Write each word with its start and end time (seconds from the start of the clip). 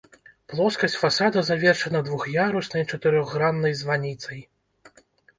Плоскасць 0.51 0.95
фасада 1.01 1.41
завершана 1.49 1.99
двух'яруснай 2.07 2.85
чатырохграннай 2.93 3.73
званіцай. 3.83 4.41